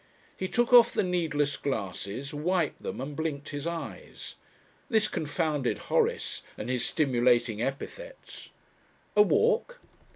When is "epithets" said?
7.61-8.49